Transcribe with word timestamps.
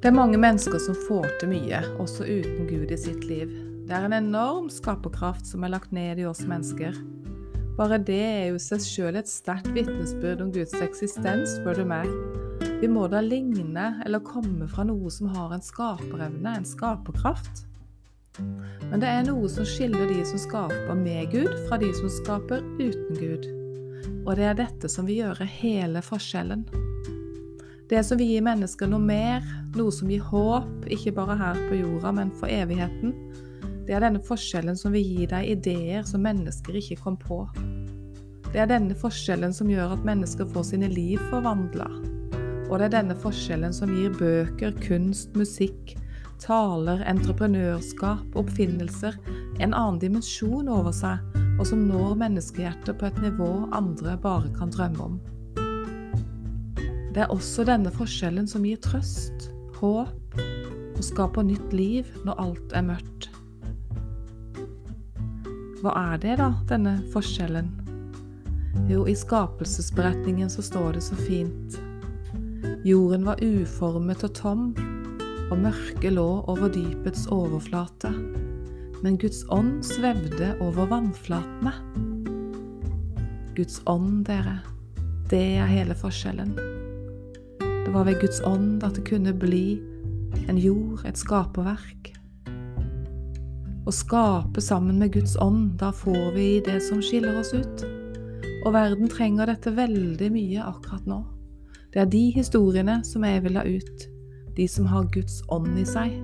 Det 0.00 0.08
er 0.08 0.16
mange 0.16 0.38
mennesker 0.40 0.80
som 0.80 0.94
får 0.96 1.26
til 1.42 1.50
mye, 1.50 1.78
også 2.00 2.24
uten 2.24 2.64
Gud 2.70 2.88
i 2.88 2.96
sitt 2.96 3.26
liv. 3.28 3.50
Det 3.84 3.92
er 3.92 4.06
en 4.06 4.14
enorm 4.16 4.70
skaperkraft 4.72 5.44
som 5.44 5.66
er 5.66 5.74
lagt 5.74 5.92
ned 5.92 6.22
i 6.22 6.24
oss 6.24 6.40
mennesker. 6.48 6.96
Bare 7.76 7.98
det 8.00 8.16
er 8.16 8.46
jo 8.48 8.62
seg 8.64 8.80
sjøl 8.80 9.18
et 9.20 9.28
sterkt 9.28 9.68
vitnesbyrd 9.76 10.40
om 10.40 10.54
Guds 10.56 10.72
eksistens, 10.80 11.52
spør 11.58 11.82
du 11.82 11.84
meg. 11.92 12.08
Vi 12.80 12.88
må 12.88 13.10
da 13.12 13.20
ligne 13.20 13.90
eller 14.06 14.24
komme 14.24 14.70
fra 14.72 14.88
noe 14.88 15.12
som 15.12 15.28
har 15.36 15.52
en 15.52 15.66
skaperevne, 15.68 16.48
en 16.48 16.64
skaperkraft. 16.64 17.66
Men 18.40 19.04
det 19.04 19.10
er 19.10 19.26
noe 19.28 19.52
som 19.52 19.68
skiller 19.68 20.08
de 20.08 20.24
som 20.24 20.40
skaper 20.40 20.96
med 20.96 21.28
Gud, 21.34 21.52
fra 21.68 21.76
de 21.82 21.92
som 22.00 22.08
skaper 22.22 22.64
uten 22.80 23.20
Gud. 23.20 23.50
Og 24.24 24.32
det 24.40 24.48
er 24.48 24.62
dette 24.64 24.88
som 24.88 25.04
vil 25.04 25.26
gjøre 25.26 25.56
hele 25.60 26.00
forskjellen. 26.08 26.64
Det 27.90 28.04
som 28.06 28.20
vil 28.20 28.28
gi 28.30 28.42
mennesker 28.46 28.86
noe 28.86 29.02
mer, 29.02 29.42
noe 29.74 29.90
som 29.90 30.10
gir 30.12 30.22
håp, 30.22 30.84
ikke 30.94 31.10
bare 31.16 31.34
her 31.40 31.56
på 31.66 31.80
jorda, 31.80 32.12
men 32.14 32.28
for 32.38 32.46
evigheten. 32.46 33.16
Det 33.88 33.96
er 33.96 34.04
denne 34.04 34.20
forskjellen 34.22 34.76
som 34.78 34.94
vil 34.94 35.02
gi 35.02 35.26
deg 35.26 35.48
ideer 35.56 36.04
som 36.06 36.22
mennesker 36.22 36.76
ikke 36.78 37.00
kom 37.02 37.16
på. 37.18 37.40
Det 38.52 38.62
er 38.62 38.70
denne 38.70 38.94
forskjellen 38.94 39.50
som 39.54 39.72
gjør 39.72 39.96
at 39.96 40.06
mennesker 40.06 40.46
får 40.52 40.68
sine 40.68 40.90
liv 40.92 41.18
forvandla. 41.32 41.88
Og 42.68 42.78
det 42.78 42.86
er 42.86 42.94
denne 43.00 43.18
forskjellen 43.18 43.74
som 43.74 43.90
gir 43.90 44.14
bøker, 44.14 44.76
kunst, 44.86 45.34
musikk, 45.34 45.96
taler, 46.38 47.02
entreprenørskap, 47.10 48.38
oppfinnelser 48.38 49.18
en 49.58 49.74
annen 49.74 49.98
dimensjon 49.98 50.70
over 50.70 50.94
seg, 50.94 51.18
og 51.58 51.66
som 51.66 51.82
når 51.90 52.14
menneskehjertet 52.22 53.02
på 53.02 53.10
et 53.10 53.20
nivå 53.26 53.50
andre 53.74 54.14
bare 54.22 54.54
kan 54.54 54.70
drømme 54.70 55.10
om. 55.10 55.20
Det 57.20 57.26
er 57.26 57.34
også 57.34 57.66
denne 57.68 57.90
forskjellen 57.92 58.46
som 58.48 58.62
gir 58.64 58.78
trøst, 58.80 59.50
håp 59.76 60.38
og 60.40 61.00
skaper 61.04 61.44
nytt 61.44 61.74
liv 61.76 62.06
når 62.24 62.38
alt 62.40 62.72
er 62.72 62.86
mørkt. 62.86 63.26
Hva 65.82 65.92
er 66.14 66.22
det, 66.22 66.38
da, 66.40 66.46
denne 66.70 66.94
forskjellen? 67.12 67.68
Jo, 68.88 69.04
i 69.04 69.12
skapelsesberetningen 69.12 70.48
så 70.48 70.64
står 70.64 70.96
det 70.96 71.04
så 71.10 71.20
fint. 71.20 71.76
Jorden 72.88 73.28
var 73.28 73.44
uformet 73.44 74.24
og 74.24 74.32
tom, 74.40 74.66
og 75.50 75.60
mørket 75.60 76.16
lå 76.16 76.26
over 76.48 76.72
dypets 76.72 77.28
overflate. 77.28 78.16
Men 79.04 79.20
Guds 79.20 79.44
ånd 79.52 79.82
svevde 79.84 80.54
over 80.64 80.88
vannflatene. 80.96 81.76
Guds 83.60 83.82
ånd, 83.84 84.22
dere, 84.32 84.62
det 85.28 85.50
er 85.60 85.74
hele 85.76 85.92
forskjellen. 85.92 86.56
Det 87.90 87.94
var 87.94 88.04
ved 88.06 88.20
Guds 88.20 88.38
ånd 88.46 88.84
at 88.86 88.94
det 88.94 89.02
kunne 89.08 89.32
bli 89.34 89.80
en 90.46 90.58
jord, 90.62 91.00
et 91.02 91.18
skaperverk. 91.18 92.12
Å 93.82 93.90
skape 93.90 94.62
sammen 94.62 95.00
med 95.02 95.10
Guds 95.16 95.32
ånd, 95.42 95.72
da 95.80 95.88
får 95.90 96.28
vi 96.36 96.44
det 96.62 96.76
som 96.86 97.00
skiller 97.02 97.40
oss 97.40 97.50
ut. 97.50 97.82
Og 98.62 98.76
verden 98.76 99.10
trenger 99.10 99.50
dette 99.50 99.72
veldig 99.74 100.28
mye 100.30 100.68
akkurat 100.70 101.08
nå. 101.10 101.18
Det 101.90 102.04
er 102.04 102.12
de 102.12 102.20
historiene 102.36 103.00
som 103.08 103.26
jeg 103.26 103.42
vil 103.48 103.58
ha 103.58 103.64
ut. 103.66 104.06
De 104.54 104.68
som 104.70 104.86
har 104.86 105.10
Guds 105.10 105.40
ånd 105.50 105.74
i 105.74 105.88
seg. 105.90 106.14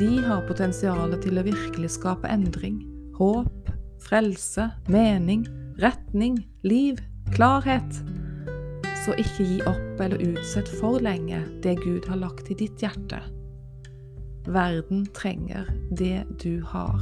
De 0.00 0.08
har 0.24 0.48
potensial 0.48 1.12
til 1.20 1.42
å 1.42 1.44
virkelig 1.50 1.92
skape 1.98 2.32
endring, 2.32 2.80
håp, 3.20 3.68
frelse, 4.08 4.70
mening, 4.88 5.44
retning, 5.84 6.40
liv, 6.64 7.04
klarhet. 7.36 8.00
Så 9.00 9.14
ikke 9.16 9.44
gi 9.46 9.58
opp 9.64 10.00
eller 10.04 10.20
utsett 10.20 10.68
for 10.80 11.00
lenge 11.00 11.40
det 11.64 11.78
Gud 11.80 12.04
har 12.10 12.20
lagt 12.20 12.50
i 12.52 12.56
ditt 12.58 12.82
hjerte. 12.84 13.22
Verden 14.50 15.06
trenger 15.16 15.68
det 15.96 16.26
du 16.42 16.60
har. 16.68 17.00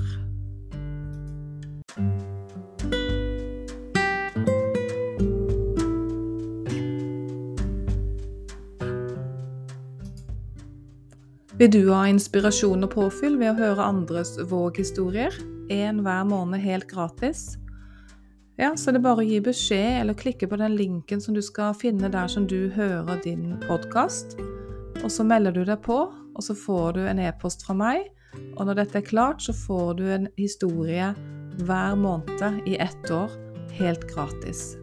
Vil 11.58 11.70
du 11.74 11.88
ha 11.90 12.04
inspirasjon 12.06 12.86
og 12.86 12.92
påfyll 12.94 13.34
ved 13.40 13.56
å 13.56 13.58
høre 13.58 13.86
andres 13.90 14.36
våghistorier? 14.46 15.34
En 15.74 16.04
hver 16.06 16.28
måned 16.30 16.62
helt 16.62 16.86
gratis. 16.86 17.56
Ja, 18.58 18.72
så 18.76 18.90
det 18.90 18.98
er 18.98 19.04
bare 19.04 19.22
å 19.22 19.26
gi 19.26 19.36
beskjed 19.38 20.00
eller 20.00 20.18
klikke 20.18 20.48
på 20.50 20.56
den 20.58 20.74
linken 20.74 21.20
som 21.22 21.36
du 21.36 21.38
skal 21.46 21.76
finne 21.78 22.10
der 22.10 22.26
som 22.26 22.46
du 22.50 22.72
hører 22.74 23.20
din 23.22 23.52
podkast. 23.68 24.34
Og 24.98 25.12
så 25.14 25.22
melder 25.22 25.54
du 25.54 25.60
deg 25.62 25.78
på, 25.84 25.98
og 26.10 26.42
så 26.42 26.56
får 26.58 26.96
du 26.96 27.04
en 27.06 27.22
e-post 27.22 27.62
fra 27.62 27.76
meg. 27.78 28.08
Og 28.56 28.66
når 28.66 28.80
dette 28.80 28.98
er 28.98 29.06
klart, 29.06 29.46
så 29.46 29.54
får 29.54 29.94
du 30.00 30.04
en 30.10 30.26
historie 30.40 31.12
hver 31.62 31.94
måned 32.02 32.66
i 32.66 32.74
ett 32.82 33.14
år 33.14 33.30
helt 33.78 34.10
gratis. 34.10 34.74